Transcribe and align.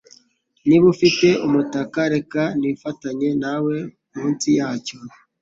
Niba 0.67 0.85
ufite 0.93 1.27
umutaka, 1.47 1.99
reka 2.13 2.41
nifatanye 2.59 3.29
nawe 3.43 3.75
munsi 4.15 4.47
yacyo. 4.59 4.97